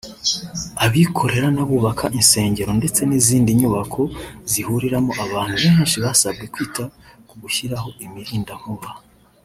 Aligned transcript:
Abikorera 0.85 1.47
n’abubaka 1.55 2.05
insengero 2.19 2.71
ndetse 2.79 3.01
n’izindi 3.05 3.49
nyubako 3.59 4.01
zihuriramo 4.51 5.11
abantu 5.25 5.55
benshi 5.65 5.97
basabwe 6.03 6.45
kwita 6.53 6.83
ku 7.27 7.35
gushyiraho 7.41 7.89
imirindankuba 8.05 8.89